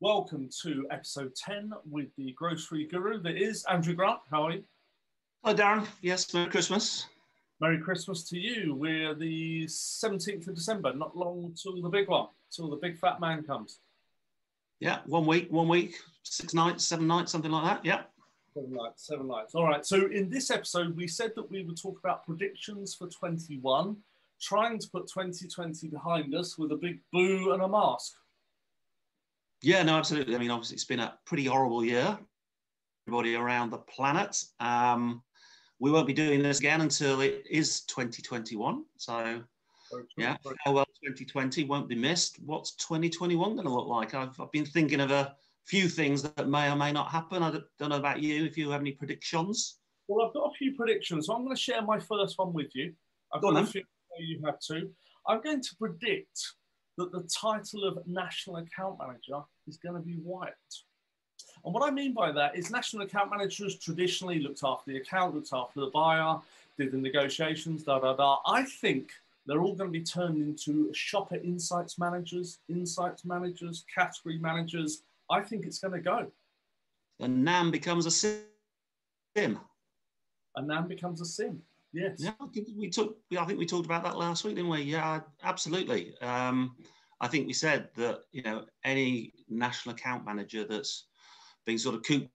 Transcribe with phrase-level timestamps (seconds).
[0.00, 4.20] Welcome to episode 10 with the grocery guru that is Andrew Grant.
[4.30, 4.64] How are you?
[5.44, 5.88] Hi, Darren.
[6.02, 7.06] Yes, Merry Christmas.
[7.60, 8.76] Merry Christmas to you.
[8.76, 13.18] We're the 17th of December, not long till the big one, till the big fat
[13.18, 13.80] man comes.
[14.78, 17.84] Yeah, one week, one week, six nights, seven nights, something like that.
[17.84, 18.02] Yeah.
[18.54, 19.56] Seven nights, seven nights.
[19.56, 19.84] All right.
[19.84, 23.96] So in this episode, we said that we would talk about predictions for 21,
[24.40, 28.12] trying to put 2020 behind us with a big boo and a mask.
[29.62, 30.34] Yeah, no, absolutely.
[30.34, 32.18] I mean, obviously, it's been a pretty horrible year.
[33.06, 34.36] Everybody around the planet.
[34.60, 35.22] Um,
[35.80, 38.84] we won't be doing this again until it is 2021.
[38.96, 39.42] So,
[40.16, 42.38] yeah, farewell 2020 won't be missed.
[42.44, 44.14] What's 2021 going to look like?
[44.14, 45.34] I've, I've been thinking of a
[45.66, 47.42] few things that may or may not happen.
[47.42, 49.78] I don't know about you, if you have any predictions.
[50.08, 51.26] Well, I've got a few predictions.
[51.26, 52.92] So I'm going to share my first one with you.
[53.32, 53.82] I've Go got on, a few
[54.18, 54.90] you have too.
[55.26, 56.40] I'm going to predict
[56.98, 60.82] that the title of National Account Manager is going to be wiped.
[61.64, 65.34] And what I mean by that is national account managers traditionally looked after the account,
[65.34, 66.38] looked after the buyer,
[66.76, 68.38] did the negotiations, da da da.
[68.46, 69.10] I think
[69.46, 75.02] they're all going to be turned into shopper insights managers, insights managers, category managers.
[75.30, 76.26] I think it's going to go.
[77.20, 78.40] And NAM becomes a sim.
[79.36, 81.62] And NAM becomes a sim.
[81.92, 82.16] Yes.
[82.18, 83.18] Yeah, I think we took.
[83.38, 84.82] I think we talked about that last week, didn't we?
[84.82, 86.18] Yeah, absolutely.
[86.20, 86.76] Um,
[87.20, 91.06] I think we said that you know any national account manager that's
[91.64, 92.30] been sort of cooped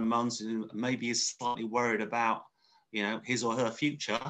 [0.00, 2.44] months and maybe is slightly worried about
[2.92, 4.20] you know his or her future.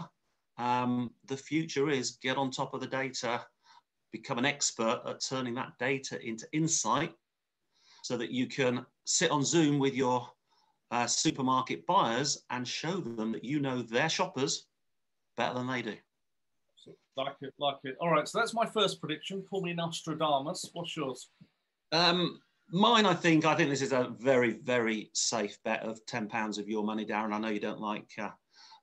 [0.56, 3.44] Um, the future is get on top of the data,
[4.12, 7.12] become an expert at turning that data into insight,
[8.02, 10.28] so that you can sit on Zoom with your
[10.90, 14.66] uh, supermarket buyers and show them that you know their shoppers
[15.36, 15.94] better than they do.
[17.16, 17.96] Like it, like it.
[18.00, 19.44] All right, so that's my first prediction.
[19.50, 20.70] Call me Nostradamus.
[20.72, 21.28] What's yours?
[21.90, 22.40] Um,
[22.70, 26.58] mine, I think, I think this is a very, very safe bet of ten pounds
[26.58, 27.32] of your money, Darren.
[27.32, 28.30] I know you don't like uh,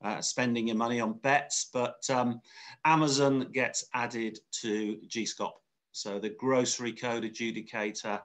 [0.03, 2.41] uh, spending your money on bets, but um,
[2.83, 5.53] Amazon gets added to GSCOP.
[5.93, 8.21] So the grocery code adjudicator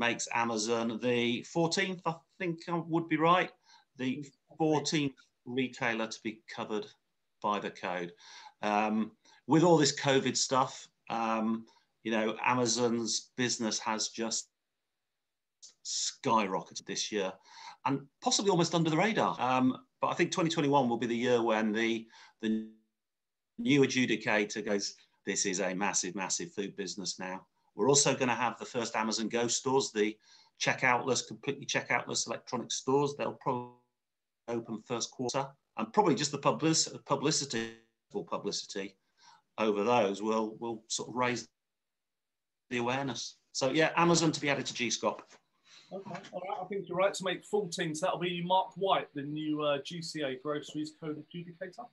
[0.00, 3.50] makes Amazon the 14th, I think I would be right,
[3.98, 4.24] the
[4.58, 6.86] 14th retailer to be covered
[7.42, 8.12] by the code.
[8.62, 9.12] Um,
[9.46, 11.66] with all this COVID stuff, um,
[12.02, 14.48] you know, Amazon's business has just
[15.84, 17.32] skyrocketed this year
[17.84, 19.36] and possibly almost under the radar.
[19.38, 22.06] Um, but I think 2021 will be the year when the,
[22.40, 22.68] the
[23.58, 24.94] new adjudicator goes,
[25.26, 27.46] this is a massive, massive food business now.
[27.74, 30.16] We're also going to have the first Amazon Go stores, the
[30.60, 33.14] checkoutless, completely checkoutless electronic stores.
[33.16, 33.74] They'll probably
[34.48, 35.46] open first quarter,
[35.76, 37.76] and probably just the publicity, publicity,
[38.12, 38.96] publicity
[39.58, 41.48] over those will will sort of raise
[42.70, 43.36] the awareness.
[43.52, 45.20] So yeah, Amazon to be added to GSCOP.
[45.92, 46.58] Okay, all right.
[46.62, 47.94] I think you're right to make 14.
[47.94, 51.86] So that'll be Mark White, the new uh, GCA Groceries Code Adjudicator.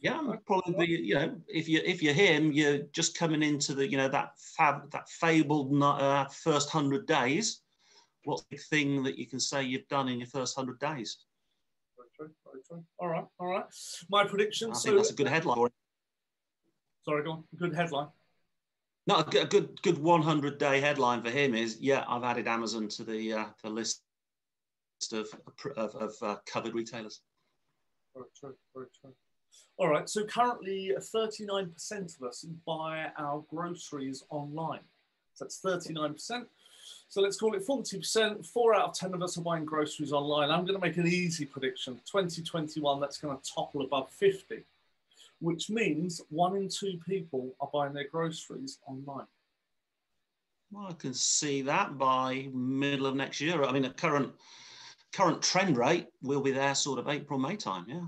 [0.00, 3.96] Yeah, probably you know if you if you're him, you're just coming into the you
[3.96, 7.62] know that fab that fabled uh, first hundred days.
[8.24, 11.18] What's the thing that you can say you've done in your first hundred days?
[11.96, 12.84] Very true, very true.
[12.98, 13.64] All right, all right.
[14.08, 14.70] My prediction.
[14.70, 15.68] I so, think that's a good headline.
[17.04, 17.44] Sorry, go on.
[17.58, 18.08] Good headline.
[19.08, 23.02] No, a good- good 100 day headline for him is yeah, I've added Amazon to
[23.02, 24.02] the uh, the list
[25.12, 25.28] of
[25.76, 27.20] of, of uh, covered retailers.
[28.14, 29.12] Very true, very true.
[29.78, 34.80] All right, so currently uh, 39% of us buy our groceries online.
[35.34, 36.44] So that's 39%.
[37.08, 38.46] So let's call it 40%.
[38.46, 40.50] Four out of 10 of us are buying groceries online.
[40.50, 41.94] I'm going to make an easy prediction.
[42.06, 44.64] 2021, that's going to topple above 50,
[45.40, 49.26] which means one in two people are buying their groceries online.
[50.70, 53.62] Well, I can see that by middle of next year.
[53.62, 54.32] I mean, at current
[55.12, 57.84] current trend rate, we'll be there sort of April May time.
[57.86, 58.06] Yeah.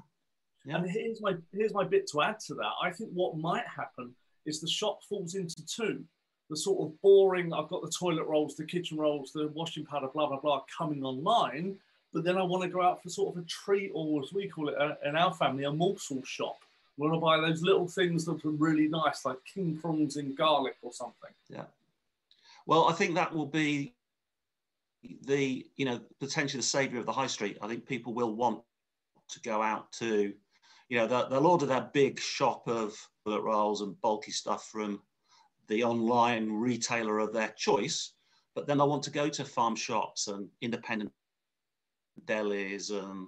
[0.64, 0.76] Yeah.
[0.76, 2.72] And here's my here's my bit to add to that.
[2.82, 4.14] I think what might happen
[4.46, 6.04] is the shop falls into two.
[6.50, 10.08] The sort of boring, I've got the toilet rolls, the kitchen rolls, the washing powder,
[10.12, 11.76] blah blah blah, coming online.
[12.12, 14.48] But then I want to go out for sort of a treat, or as we
[14.48, 16.56] call it uh, in our family, a morsel shop.
[16.62, 20.36] I want to buy those little things that are really nice, like king prawns and
[20.36, 21.30] garlic or something.
[21.48, 21.64] Yeah.
[22.66, 23.94] Well, I think that will be
[25.26, 27.58] the you know potentially the saviour of the high street.
[27.60, 28.62] I think people will want
[29.30, 30.32] to go out to,
[30.88, 32.94] you know, they'll, they'll order their big shop of
[33.24, 35.00] bullet rolls and bulky stuff from
[35.68, 38.12] the online retailer of their choice,
[38.54, 41.10] but then they'll want to go to farm shops and independent
[42.26, 43.26] delis and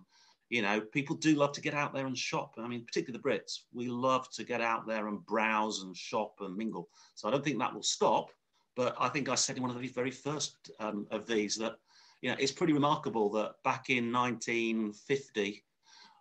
[0.49, 2.55] you know people do love to get out there and shop.
[2.57, 6.35] I mean particularly the brits we love to get out there and browse and shop
[6.41, 6.89] and mingle.
[7.15, 8.31] So i don't think that will stop
[8.77, 11.77] but I think I said in one of the very first um, of these that
[12.21, 15.65] you know it's pretty remarkable that back in 1950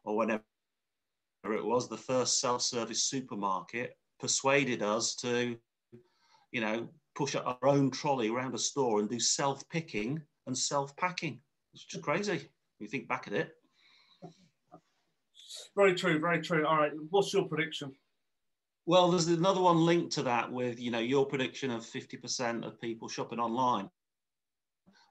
[0.06, 0.44] or whenever
[1.54, 5.58] it was, the first self-service supermarket persuaded us to,
[6.52, 11.40] you know, push our own trolley around a store and do self-picking and self-packing.
[11.74, 12.50] It's just crazy.
[12.80, 13.52] You think back at it.
[15.76, 16.66] Very true, very true.
[16.66, 17.94] All right, what's your prediction?
[18.86, 22.80] Well, there's another one linked to that with, you know, your prediction of 50% of
[22.80, 23.90] people shopping online.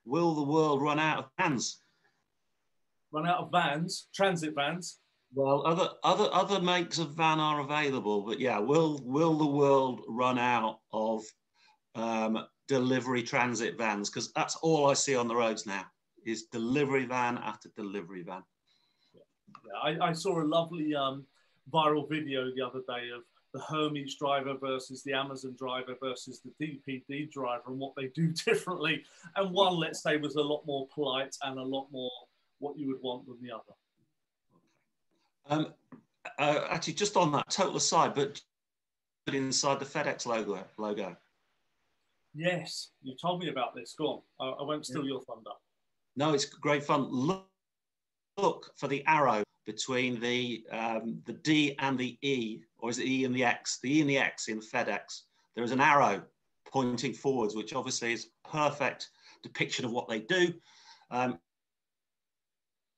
[0.04, 1.81] Will the world run out of vans?
[3.10, 5.00] Run out of vans, transit vans?
[5.34, 10.02] Well, other other other makes of van are available, but yeah, will will the world
[10.08, 11.25] run out of
[11.96, 14.10] um, delivery transit vans?
[14.10, 15.84] Because that's all I see on the roads now
[16.25, 18.42] is delivery van after delivery van.
[19.12, 19.20] Yeah,
[19.82, 21.26] I, I saw a lovely um,
[21.72, 23.22] viral video the other day of
[23.52, 28.32] the Hermes driver versus the Amazon driver versus the DPD driver and what they do
[28.44, 29.04] differently.
[29.36, 32.10] And one, let's say, was a lot more polite and a lot more
[32.58, 33.75] what you would want than the other.
[35.46, 35.75] Um,
[36.38, 38.41] uh, actually, just on that total aside, but
[39.32, 40.64] inside the FedEx logo.
[40.79, 41.17] Logo.
[42.35, 43.94] Yes, you told me about this.
[43.96, 44.20] Go on.
[44.41, 45.11] I, I won't steal yeah.
[45.11, 45.50] your thunder.
[46.17, 47.08] No, it's great fun.
[47.11, 47.46] Look,
[48.37, 53.06] look for the arrow between the um, the D and the E, or is it
[53.06, 53.79] E and the X?
[53.82, 55.23] The E and the X in FedEx.
[55.55, 56.23] There is an arrow
[56.70, 59.11] pointing forwards, which obviously is perfect
[59.43, 60.52] depiction of what they do.
[61.11, 61.38] Um,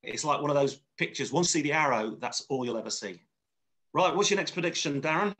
[0.07, 1.33] it's like one of those pictures.
[1.33, 3.21] Once you see the arrow, that's all you'll ever see.
[3.93, 5.35] Right, what's your next prediction, Darren?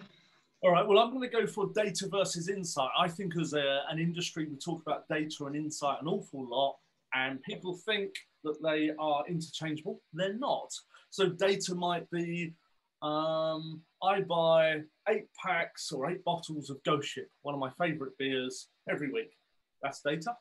[0.63, 2.89] All right, well, I'm going to go for data versus insight.
[2.99, 6.77] I think as a, an industry, we talk about data and insight an awful lot,
[7.15, 10.01] and people think that they are interchangeable.
[10.13, 10.73] They're not.
[11.11, 12.55] So data might be
[13.03, 18.17] um, I buy eight packs or eight bottles of Ghost Ship, one of my favorite
[18.19, 19.37] beers, every week.
[19.83, 20.35] That's data.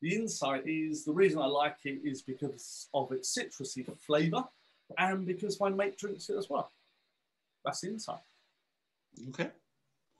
[0.00, 4.44] The insight is the reason I like it is because of its citrusy flavour
[4.98, 6.70] and because my mate drinks it as well.
[7.64, 8.20] That's the insight.
[9.30, 9.50] Okay.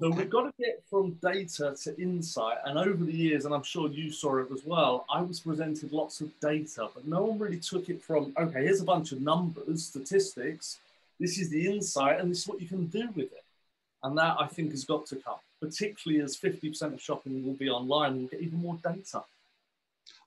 [0.00, 0.18] So okay.
[0.18, 2.58] we've got to get from data to insight.
[2.64, 5.92] And over the years, and I'm sure you saw it as well, I was presented
[5.92, 9.20] lots of data, but no one really took it from, okay, here's a bunch of
[9.20, 10.78] numbers, statistics.
[11.20, 13.44] This is the insight, and this is what you can do with it.
[14.02, 17.70] And that I think has got to come, particularly as 50% of shopping will be
[17.70, 19.22] online, we'll get even more data.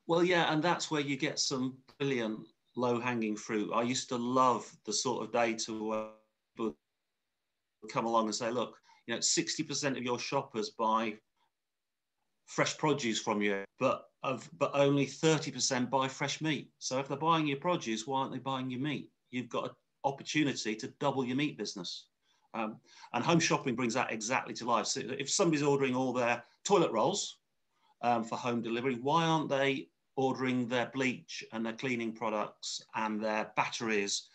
[0.07, 2.39] Well, yeah, and that's where you get some brilliant
[2.75, 3.71] low hanging fruit.
[3.74, 6.07] I used to love the sort of data where
[6.55, 6.75] people
[7.91, 8.75] come along and say, look,
[9.07, 11.15] you know, 60% of your shoppers buy
[12.45, 16.69] fresh produce from you, but of but only 30% buy fresh meat.
[16.79, 19.09] So if they're buying your produce, why aren't they buying your meat?
[19.31, 19.71] You've got an
[20.03, 22.07] opportunity to double your meat business.
[22.53, 22.77] Um,
[23.13, 24.88] and home shopping brings that exactly to life.
[24.88, 27.38] So if somebody's ordering all their toilet rolls
[28.01, 33.22] um, for home delivery, why aren't they ordering their bleach and their cleaning products and
[33.22, 34.29] their batteries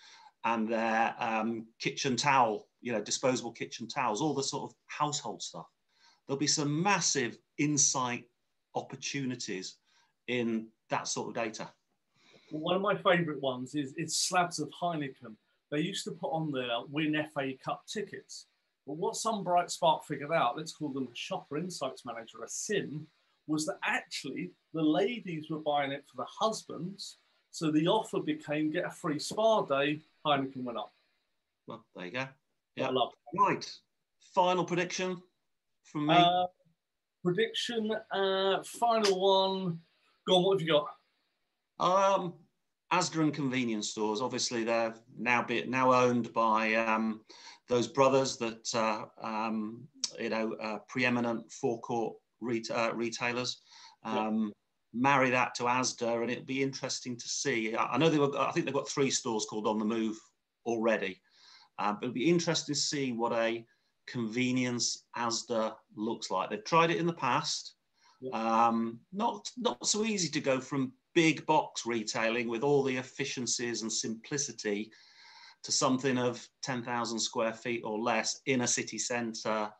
[0.44, 5.42] and their um, kitchen towel, you know, disposable kitchen towels, all the sort of household
[5.42, 5.66] stuff.
[6.26, 8.24] There'll be some massive insight
[8.74, 9.76] opportunities
[10.28, 11.68] in that sort of data.
[12.50, 15.34] One of my favourite ones is, is slabs of Heineken.
[15.70, 18.46] They used to put on there win FA Cup tickets.
[18.86, 22.48] But what some bright spark figured out, let's call them a shopper insights manager, a
[22.48, 23.06] SIM,
[23.50, 27.18] was that actually the ladies were buying it for the husbands.
[27.50, 30.92] So the offer became get a free spa day, Heineken went up.
[31.66, 32.26] Well, there you go.
[32.76, 32.90] Yeah.
[33.36, 33.70] Right.
[34.34, 35.20] Final prediction
[35.84, 36.14] from me.
[36.14, 36.46] Uh,
[37.24, 39.80] prediction, uh, final one.
[40.28, 42.14] Go on, what have you got?
[42.18, 42.34] Um,
[42.92, 44.20] Asda and convenience stores.
[44.20, 47.20] Obviously, they're now be, now owned by um,
[47.68, 49.82] those brothers that uh, um,
[50.18, 53.60] you know uh, preeminent forecourt ret- uh, retailers.
[54.04, 54.52] Um,
[54.92, 57.76] Marry that to Asda, and it'll be interesting to see.
[57.76, 58.36] I, know they were.
[58.36, 60.18] I think they've got three stores called On the Move
[60.66, 61.20] already,
[61.78, 63.64] um, but it'll be interesting to see what a
[64.08, 66.50] convenience Asda looks like.
[66.50, 67.74] They've tried it in the past.
[68.32, 73.82] Um, not not so easy to go from big box retailing with all the efficiencies
[73.82, 74.90] and simplicity
[75.62, 79.70] to something of 10,000 square feet or less in a city centre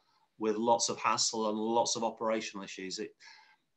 [0.41, 2.99] with lots of hassle and lots of operational issues.
[2.99, 3.11] It,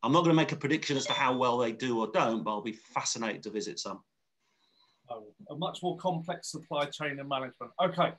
[0.02, 2.44] I'm not going to make a prediction as to how well they do or don't,
[2.44, 4.02] but I'll be fascinated to visit some.
[5.10, 7.72] Oh, a much more complex supply chain and management.
[7.82, 8.14] Okay,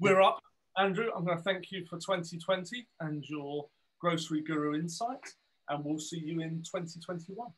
[0.00, 0.40] we're up.
[0.76, 3.66] Andrew, I'm going to thank you for 2020 and your
[4.00, 5.20] Grocery Guru insight,
[5.68, 7.48] and we'll see you in 2021.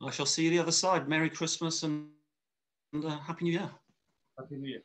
[0.00, 1.08] I shall see you the other side.
[1.08, 2.08] Merry Christmas and,
[2.92, 3.70] and uh, Happy New Year.
[4.38, 4.82] Happy New Year.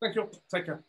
[0.00, 0.28] Thank you.
[0.52, 0.82] Take care.